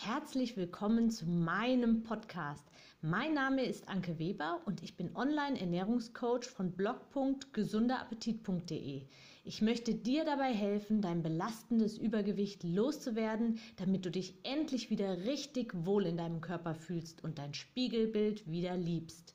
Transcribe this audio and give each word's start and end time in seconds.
Herzlich 0.00 0.56
willkommen 0.56 1.10
zu 1.10 1.26
meinem 1.26 2.04
Podcast. 2.04 2.62
Mein 3.02 3.34
Name 3.34 3.64
ist 3.64 3.88
Anke 3.88 4.20
Weber 4.20 4.60
und 4.64 4.80
ich 4.80 4.96
bin 4.96 5.16
Online-Ernährungscoach 5.16 6.44
von 6.44 6.70
blog.gesunderappetit.de. 6.70 9.08
Ich 9.42 9.60
möchte 9.60 9.96
dir 9.96 10.24
dabei 10.24 10.54
helfen, 10.54 11.02
dein 11.02 11.24
belastendes 11.24 11.98
Übergewicht 11.98 12.62
loszuwerden, 12.62 13.58
damit 13.74 14.06
du 14.06 14.12
dich 14.12 14.38
endlich 14.44 14.88
wieder 14.90 15.24
richtig 15.24 15.74
wohl 15.84 16.06
in 16.06 16.16
deinem 16.16 16.40
Körper 16.40 16.76
fühlst 16.76 17.24
und 17.24 17.40
dein 17.40 17.52
Spiegelbild 17.52 18.48
wieder 18.48 18.76
liebst. 18.76 19.34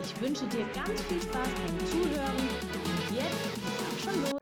Ich 0.00 0.20
wünsche 0.20 0.46
dir 0.46 0.66
ganz 0.72 1.02
viel 1.02 1.20
Spaß 1.20 1.48
beim 1.48 1.80
Zuhören 1.84 2.48
und 2.84 3.10
jetzt 3.12 3.58
schon 4.04 4.22
los. 4.22 4.38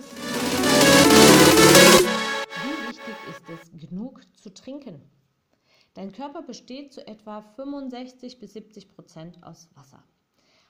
Wie 2.52 2.88
wichtig 2.90 3.16
ist 3.30 3.48
es, 3.48 3.70
genug 3.80 4.20
zu 4.36 4.52
trinken? 4.52 5.00
Dein 5.94 6.12
Körper 6.12 6.42
besteht 6.42 6.92
zu 6.92 7.06
etwa 7.06 7.40
65 7.40 8.40
bis 8.40 8.52
70 8.52 8.88
Prozent 8.88 9.42
aus 9.42 9.68
Wasser. 9.74 10.02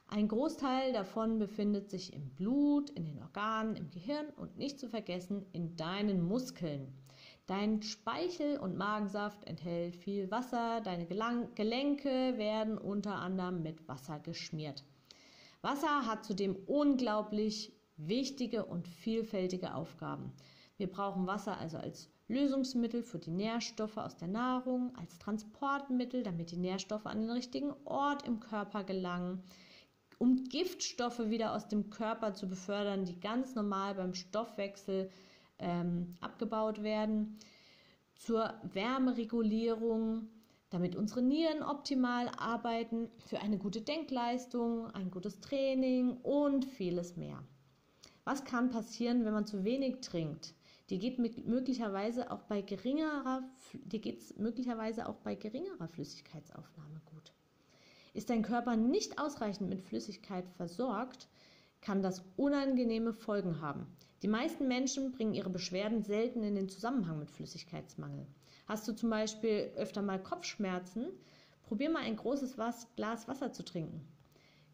Ein 0.09 0.29
Großteil 0.29 0.93
davon 0.93 1.39
befindet 1.39 1.91
sich 1.91 2.13
im 2.13 2.29
Blut, 2.35 2.91
in 2.91 3.07
den 3.07 3.23
Organen, 3.23 3.75
im 3.75 3.91
Gehirn 3.91 4.27
und 4.37 4.59
nicht 4.59 4.79
zu 4.79 4.89
vergessen 4.89 5.47
in 5.53 5.77
deinen 5.77 6.23
Muskeln. 6.23 6.93
Dein 7.47 7.83
Speichel- 7.83 8.59
und 8.59 8.77
Magensaft 8.77 9.45
enthält 9.47 9.97
viel 9.97 10.31
Wasser, 10.31 10.83
deine 10.83 11.07
Gelenke 11.07 12.37
werden 12.37 12.77
unter 12.79 13.17
anderem 13.17 13.63
mit 13.63 13.89
Wasser 13.89 14.19
geschmiert. 14.21 14.85
Wasser 15.63 16.07
hat 16.07 16.25
zudem 16.25 16.57
unglaublich 16.67 17.73
wichtige 17.97 18.67
und 18.67 18.89
vielfältige 18.89 19.75
Aufgaben. 19.75 20.33
Wir 20.77 20.89
brauchen 20.89 21.27
Wasser 21.27 21.57
also 21.59 21.79
als 21.79 22.11
Lösungsmittel 22.27 23.03
für 23.03 23.19
die 23.19 23.31
Nährstoffe 23.31 23.97
aus 23.97 24.17
der 24.17 24.29
Nahrung, 24.29 24.97
als 24.97 25.19
Transportmittel, 25.19 26.23
damit 26.23 26.51
die 26.51 26.57
Nährstoffe 26.57 27.07
an 27.07 27.21
den 27.21 27.31
richtigen 27.31 27.73
Ort 27.85 28.27
im 28.27 28.41
Körper 28.41 28.83
gelangen, 28.83 29.43
um 30.19 30.45
Giftstoffe 30.45 31.31
wieder 31.31 31.55
aus 31.55 31.69
dem 31.69 31.91
Körper 31.91 32.35
zu 32.35 32.49
befördern, 32.49 33.05
die 33.05 33.21
ganz 33.21 33.55
normal 33.55 33.95
beim 33.95 34.15
Stoffwechsel 34.15 35.11
ähm, 35.59 36.17
abgebaut 36.21 36.83
werden, 36.83 37.39
zur 38.17 38.55
Wärmeregulierung, 38.73 40.29
damit 40.71 40.97
unsere 40.97 41.23
Nieren 41.23 41.63
optimal 41.63 42.31
arbeiten, 42.39 43.11
für 43.19 43.41
eine 43.41 43.59
gute 43.59 43.81
Denkleistung, 43.81 44.91
ein 44.93 45.11
gutes 45.11 45.41
Training 45.41 46.17
und 46.23 46.65
vieles 46.65 47.17
mehr. 47.17 47.45
Was 48.25 48.45
kann 48.45 48.71
passieren, 48.71 49.25
wenn 49.25 49.35
man 49.35 49.47
zu 49.47 49.65
wenig 49.65 50.01
trinkt? 50.01 50.55
Die 50.91 50.99
geht 50.99 51.19
mit, 51.19 51.47
möglicherweise 51.47 52.31
auch 52.31 52.43
bei 52.43 52.61
geringerer, 52.61 53.43
dir 53.73 54.01
geht's 54.01 54.37
möglicherweise 54.37 55.09
auch 55.09 55.17
bei 55.17 55.35
geringerer 55.35 55.89
Flüssigkeitsaufnahme 55.89 57.01
gut. 57.07 57.33
Ist 58.13 58.29
dein 58.29 58.43
Körper 58.43 58.77
nicht 58.77 59.19
ausreichend 59.19 59.71
mit 59.71 59.81
Flüssigkeit 59.81 60.47
versorgt, 60.51 61.29
kann 61.81 62.03
das 62.03 62.23
unangenehme 62.37 63.15
Folgen 63.15 63.61
haben. 63.63 63.87
Die 64.23 64.29
meisten 64.29 64.69
Menschen 64.69 65.13
bringen 65.13 65.35
ihre 65.35 65.51
Beschwerden 65.51 66.03
selten 66.03 66.43
in 66.43 66.55
den 66.55 66.69
Zusammenhang 66.69 67.19
mit 67.19 67.31
Flüssigkeitsmangel. 67.31 68.27
Hast 68.67 68.87
du 68.87 68.93
zum 68.93 69.11
Beispiel 69.11 69.73
öfter 69.77 70.03
mal 70.03 70.23
Kopfschmerzen, 70.23 71.09
probier 71.63 71.91
mal 71.91 72.03
ein 72.03 72.17
großes 72.17 72.57
Glas 72.97 73.29
Wasser 73.29 73.53
zu 73.53 73.65
trinken 73.65 74.07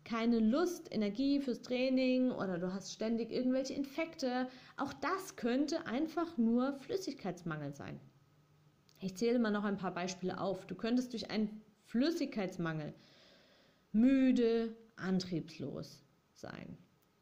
keine 0.05 0.39
Lust, 0.39 0.93
Energie 0.93 1.41
fürs 1.41 1.63
Training 1.63 2.31
oder 2.31 2.59
du 2.59 2.73
hast 2.73 2.93
ständig 2.93 3.31
irgendwelche 3.31 3.75
Infekte. 3.75 4.49
Auch 4.77 4.93
das 4.93 5.37
könnte 5.37 5.87
einfach 5.87 6.37
nur 6.39 6.75
Flüssigkeitsmangel 6.75 7.75
sein. 7.75 8.01
Ich 9.01 9.17
zähle 9.17 9.39
mal 9.39 9.51
noch 9.51 9.65
ein 9.65 9.79
paar 9.79 9.95
Beispiele 9.95 10.41
auf. 10.41 10.67
Du 10.67 10.75
könntest 10.75 11.13
durch 11.13 11.31
einen 11.31 11.63
Flüssigkeitsmangel 11.87 12.95
müde, 13.93 14.77
antriebslos 14.97 16.05
sein, 16.33 16.79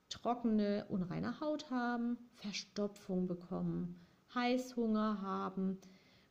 trockene, 0.08 0.86
unreine 0.88 1.40
Haut 1.40 1.70
haben, 1.70 2.18
Verstopfung 2.34 3.26
bekommen, 3.26 3.98
Heißhunger 4.34 5.22
haben. 5.22 5.78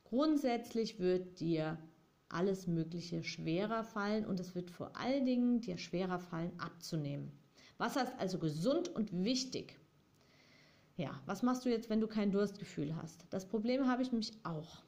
Grundsätzlich 0.04 1.00
wird 1.00 1.40
dir 1.40 1.78
alles 2.30 2.68
Mögliche 2.68 3.24
schwerer 3.24 3.84
fallen 3.84 4.26
und 4.26 4.40
es 4.40 4.56
wird 4.56 4.72
vor 4.72 4.96
allen 4.96 5.26
Dingen 5.26 5.62
dir 5.62 5.78
schwerer 5.78 6.20
fallen 6.20 6.60
abzunehmen. 6.60 7.32
Wasser 7.78 8.04
ist 8.04 8.14
also 8.18 8.40
gesund 8.40 8.90
und 8.90 9.12
wichtig. 9.24 9.80
Ja, 10.96 11.22
was 11.26 11.44
machst 11.44 11.64
du 11.64 11.70
jetzt, 11.70 11.90
wenn 11.90 12.02
du 12.02 12.08
kein 12.08 12.32
Durstgefühl 12.32 12.96
hast? 12.96 13.26
Das 13.30 13.48
Problem 13.48 13.88
habe 13.88 14.02
ich 14.02 14.12
nämlich 14.12 14.34
auch. 14.44 14.82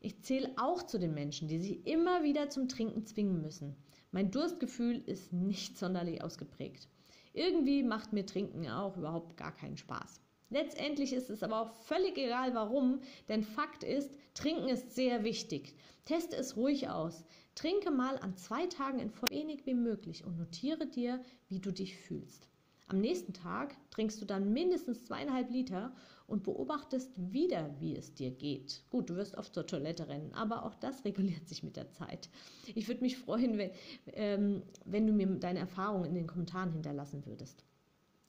Ich 0.00 0.22
zähle 0.22 0.52
auch 0.56 0.84
zu 0.84 0.98
den 0.98 1.14
Menschen, 1.14 1.48
die 1.48 1.58
sich 1.58 1.86
immer 1.86 2.22
wieder 2.22 2.48
zum 2.48 2.68
Trinken 2.68 3.06
zwingen 3.06 3.42
müssen. 3.42 3.74
Mein 4.12 4.30
Durstgefühl 4.30 5.02
ist 5.06 5.32
nicht 5.32 5.76
sonderlich 5.78 6.22
ausgeprägt. 6.22 6.88
Irgendwie 7.32 7.82
macht 7.82 8.12
mir 8.12 8.24
Trinken 8.24 8.68
auch 8.68 8.96
überhaupt 8.96 9.36
gar 9.36 9.54
keinen 9.54 9.76
Spaß. 9.76 10.20
Letztendlich 10.48 11.12
ist 11.12 11.28
es 11.28 11.42
aber 11.42 11.60
auch 11.60 11.70
völlig 11.84 12.16
egal, 12.16 12.54
warum, 12.54 13.00
denn 13.28 13.42
Fakt 13.42 13.82
ist, 13.82 14.14
Trinken 14.34 14.68
ist 14.68 14.94
sehr 14.94 15.24
wichtig. 15.24 15.74
Teste 16.04 16.36
es 16.36 16.56
ruhig 16.56 16.88
aus. 16.88 17.24
Trinke 17.56 17.90
mal 17.90 18.16
an 18.18 18.36
zwei 18.36 18.66
Tagen 18.66 19.00
in 19.00 19.10
voll 19.10 19.30
wenig 19.30 19.66
wie 19.66 19.74
möglich 19.74 20.24
und 20.24 20.38
notiere 20.38 20.86
dir, 20.86 21.20
wie 21.48 21.58
du 21.58 21.72
dich 21.72 21.96
fühlst. 21.96 22.48
Am 22.88 23.00
nächsten 23.00 23.32
Tag 23.32 23.74
trinkst 23.90 24.22
du 24.22 24.24
dann 24.24 24.52
mindestens 24.52 25.04
zweieinhalb 25.04 25.50
Liter 25.50 25.92
und 26.28 26.44
beobachtest 26.44 27.10
wieder, 27.16 27.74
wie 27.80 27.96
es 27.96 28.14
dir 28.14 28.30
geht. 28.30 28.84
Gut, 28.90 29.10
du 29.10 29.16
wirst 29.16 29.36
oft 29.36 29.52
zur 29.52 29.66
Toilette 29.66 30.06
rennen, 30.06 30.32
aber 30.34 30.64
auch 30.64 30.76
das 30.76 31.04
reguliert 31.04 31.48
sich 31.48 31.64
mit 31.64 31.76
der 31.76 31.90
Zeit. 31.90 32.28
Ich 32.76 32.86
würde 32.86 33.00
mich 33.00 33.18
freuen, 33.18 33.58
wenn, 33.58 33.70
ähm, 34.12 34.62
wenn 34.84 35.08
du 35.08 35.12
mir 35.12 35.26
deine 35.26 35.58
Erfahrungen 35.58 36.04
in 36.04 36.14
den 36.14 36.28
Kommentaren 36.28 36.70
hinterlassen 36.70 37.26
würdest. 37.26 37.64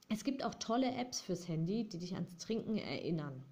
Es 0.08 0.24
gibt 0.24 0.42
auch 0.44 0.54
tolle 0.54 0.94
Apps 0.94 1.20
fürs 1.20 1.48
Handy, 1.48 1.88
die 1.88 1.98
dich 1.98 2.14
ans 2.14 2.38
Trinken 2.38 2.78
erinnern. 2.78 3.44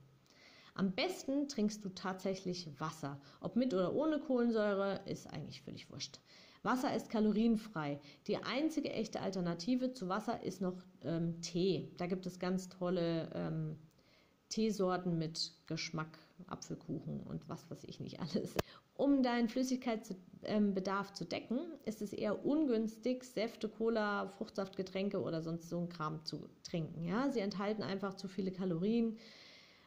Am 0.75 0.93
besten 0.93 1.49
trinkst 1.49 1.85
du 1.85 1.91
tatsächlich 1.91 2.69
Wasser. 2.79 3.21
Ob 3.41 3.57
mit 3.57 3.73
oder 3.73 3.95
ohne 3.95 4.19
Kohlensäure, 4.19 5.01
ist 5.07 5.27
eigentlich 5.27 5.63
völlig 5.63 5.91
wurscht. 5.91 6.21
Wasser 6.63 6.95
ist 6.95 7.11
kalorienfrei. 7.11 8.01
Die 8.27 8.37
einzige 8.39 8.91
echte 8.91 9.21
Alternative 9.21 9.93
zu 9.93 10.09
Wasser 10.09 10.43
ist 10.43 10.61
noch 10.61 10.83
ähm, 11.03 11.41
Tee. 11.41 11.93
Da 11.97 12.07
gibt 12.07 12.27
es 12.27 12.39
ganz 12.39 12.69
tolle 12.69 13.31
ähm, 13.35 13.79
Teesorten 14.49 15.19
mit 15.19 15.55
Geschmack, 15.67 16.19
Apfelkuchen 16.47 17.21
und 17.21 17.49
was 17.49 17.71
weiß 17.71 17.85
ich 17.85 18.01
nicht 18.01 18.21
alles. 18.21 18.55
Um 18.97 19.23
deinen 19.23 19.49
Flüssigkeitsbedarf 19.49 21.13
zu 21.13 21.25
decken, 21.25 21.59
ist 21.85 22.01
es 22.01 22.13
eher 22.13 22.45
ungünstig, 22.47 23.25
Säfte, 23.25 23.69
Cola, 23.69 24.29
Fruchtsaftgetränke 24.29 25.21
oder 25.21 25.43
sonst 25.43 25.69
so 25.69 25.79
ein 25.79 25.89
Kram 25.89 26.25
zu 26.25 26.49
trinken. 26.63 27.05
Ja? 27.05 27.31
Sie 27.31 27.41
enthalten 27.41 27.83
einfach 27.83 28.15
zu 28.15 28.27
viele 28.29 28.53
Kalorien 28.53 29.19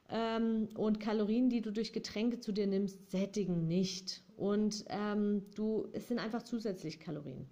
ähm, 0.10 0.70
und 0.76 1.00
Kalorien, 1.00 1.50
die 1.50 1.62
du 1.62 1.72
durch 1.72 1.94
Getränke 1.94 2.40
zu 2.40 2.52
dir 2.52 2.68
nimmst, 2.68 3.12
sättigen 3.12 3.68
nicht. 3.68 4.24
Und 4.38 4.86
ähm, 4.90 5.44
du, 5.56 5.88
es 5.94 6.08
sind 6.08 6.20
einfach 6.20 6.44
zusätzlich 6.44 7.00
Kalorien. 7.00 7.48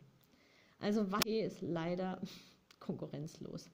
Also 0.79 1.11
Wasser 1.11 1.27
ist 1.27 1.61
leider 1.61 2.21
konkurrenzlos. 2.79 3.69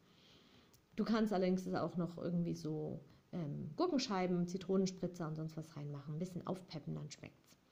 Du 0.96 1.04
kannst 1.04 1.34
allerdings 1.34 1.68
auch 1.74 1.98
noch 1.98 2.18
irgendwie 2.18 2.54
so 2.54 3.00
ähm, 3.32 3.72
Gurkenscheiben, 3.76 4.48
Zitronenspritzer 4.48 5.28
und 5.28 5.36
sonst 5.36 5.58
was 5.58 5.76
reinmachen. 5.76 6.16
Ein 6.16 6.20
bisschen 6.20 6.46
aufpeppen, 6.46 6.96
dann 6.96 7.10
schmeckt 7.10 7.40
es. 7.42 7.63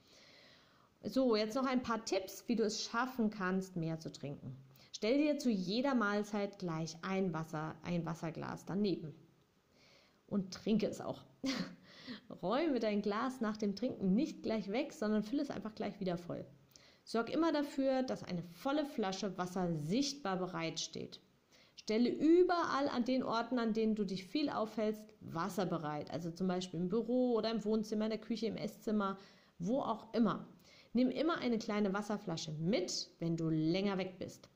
So, 1.03 1.35
jetzt 1.35 1.56
noch 1.56 1.66
ein 1.66 1.81
paar 1.81 2.06
Tipps, 2.06 2.44
wie 2.47 2.56
du 2.56 2.63
es 2.63 2.84
schaffen 2.84 3.31
kannst, 3.31 3.75
mehr 3.75 4.00
zu 4.00 4.12
trinken. 4.12 4.56
Stell 4.91 5.17
dir 5.17 5.39
zu 5.39 5.50
jeder 5.50 5.95
Mahlzeit 5.95 6.59
gleich 6.59 6.95
ein, 7.01 7.34
Wasser, 7.34 7.75
ein 7.84 8.06
Wasserglas 8.06 8.66
daneben 8.66 9.16
und 10.28 10.53
trinke 10.53 10.85
es 10.85 11.01
auch. 11.01 11.22
Räume 12.44 12.79
dein 12.79 13.01
Glas 13.01 13.41
nach 13.41 13.57
dem 13.57 13.75
Trinken 13.75 14.13
nicht 14.13 14.44
gleich 14.44 14.72
weg, 14.72 14.94
sondern 14.94 15.23
fülle 15.23 15.41
es 15.41 15.50
einfach 15.50 15.73
gleich 15.73 15.99
wieder 15.99 16.17
voll. 16.17 16.46
Sorg 17.03 17.31
immer 17.31 17.52
dafür, 17.52 18.03
dass 18.03 18.23
eine 18.23 18.43
volle 18.43 18.85
Flasche 18.85 19.35
Wasser 19.40 19.73
sichtbar 19.73 20.37
bereitsteht. 20.37 21.20
Stelle 21.76 22.09
überall 22.09 22.90
an 22.90 23.05
den 23.05 23.23
Orten, 23.23 23.58
an 23.58 23.73
denen 23.73 23.96
du 23.96 24.03
dich 24.03 24.26
viel 24.26 24.49
aufhältst, 24.49 25.16
Wasser 25.20 25.66
bereit. 25.66 26.11
Also 26.11 26.29
zum 26.29 26.47
Beispiel 26.47 26.79
im 26.79 26.90
Büro 26.90 27.34
oder 27.34 27.49
im 27.49 27.66
Wohnzimmer, 27.66 28.05
in 28.05 28.11
der 28.11 28.20
Küche, 28.20 28.46
im 28.46 28.55
Esszimmer, 28.55 29.17
wo 29.58 29.81
auch 29.81 30.14
immer. 30.14 30.47
Nimm 30.93 31.09
immer 31.09 31.38
eine 31.38 31.58
kleine 31.58 31.93
Wasserflasche 31.93 32.52
mit, 32.53 33.09
wenn 33.20 33.38
du 33.38 33.49
länger 33.49 33.97
weg 33.97 34.20
bist. 34.20 34.49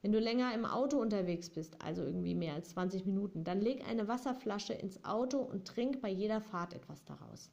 Wenn 0.00 0.12
du 0.12 0.18
länger 0.18 0.52
im 0.54 0.66
Auto 0.66 0.98
unterwegs 0.98 1.50
bist, 1.50 1.80
also 1.82 2.02
irgendwie 2.02 2.34
mehr 2.34 2.54
als 2.54 2.70
20 2.70 3.06
Minuten, 3.06 3.44
dann 3.44 3.60
leg 3.60 3.86
eine 3.88 4.06
Wasserflasche 4.06 4.74
ins 4.74 5.02
Auto 5.04 5.38
und 5.38 5.66
trink 5.66 6.02
bei 6.02 6.10
jeder 6.10 6.40
Fahrt 6.40 6.74
etwas 6.74 7.04
daraus. 7.04 7.50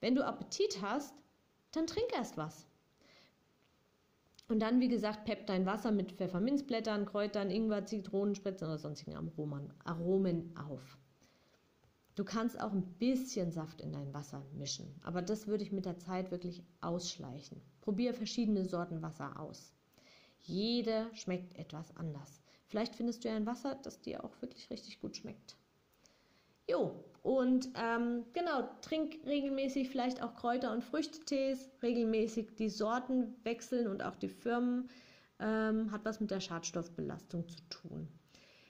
Wenn 0.00 0.14
du 0.14 0.24
Appetit 0.24 0.80
hast, 0.82 1.14
dann 1.72 1.86
trink 1.86 2.08
erst 2.14 2.36
was. 2.36 2.66
Und 4.48 4.60
dann, 4.60 4.80
wie 4.80 4.88
gesagt, 4.88 5.24
pepp 5.24 5.46
dein 5.46 5.64
Wasser 5.64 5.90
mit 5.90 6.12
Pfefferminzblättern, 6.12 7.06
Kräutern, 7.06 7.50
Ingwer, 7.50 7.86
Zitronenspritzen 7.86 8.66
oder 8.68 8.78
sonstigen 8.78 9.16
Aromen, 9.16 9.72
Aromen 9.84 10.54
auf. 10.56 10.98
Du 12.14 12.24
kannst 12.24 12.60
auch 12.60 12.72
ein 12.72 12.84
bisschen 12.98 13.50
Saft 13.50 13.80
in 13.80 13.92
dein 13.92 14.14
Wasser 14.14 14.44
mischen, 14.52 14.94
aber 15.02 15.20
das 15.20 15.48
würde 15.48 15.64
ich 15.64 15.72
mit 15.72 15.84
der 15.84 15.98
Zeit 15.98 16.30
wirklich 16.30 16.62
ausschleichen. 16.80 17.60
Probier 17.80 18.14
verschiedene 18.14 18.64
Sorten 18.64 19.02
Wasser 19.02 19.40
aus. 19.40 19.72
Jede 20.42 21.10
schmeckt 21.14 21.58
etwas 21.58 21.96
anders. 21.96 22.40
Vielleicht 22.66 22.94
findest 22.94 23.24
du 23.24 23.28
ja 23.28 23.34
ein 23.34 23.46
Wasser, 23.46 23.78
das 23.82 24.00
dir 24.00 24.22
auch 24.22 24.40
wirklich 24.42 24.70
richtig 24.70 25.00
gut 25.00 25.16
schmeckt. 25.16 25.56
Jo, 26.68 27.04
und 27.22 27.68
ähm, 27.74 28.24
genau, 28.32 28.68
trink 28.80 29.18
regelmäßig 29.26 29.88
vielleicht 29.88 30.22
auch 30.22 30.36
Kräuter- 30.36 30.72
und 30.72 30.84
Früchtetees, 30.84 31.68
regelmäßig 31.82 32.54
die 32.56 32.70
Sorten 32.70 33.34
wechseln 33.42 33.88
und 33.88 34.02
auch 34.02 34.16
die 34.16 34.28
Firmen. 34.28 34.88
Ähm, 35.40 35.90
hat 35.90 36.04
was 36.04 36.20
mit 36.20 36.30
der 36.30 36.40
Schadstoffbelastung 36.40 37.48
zu 37.48 37.60
tun. 37.68 38.08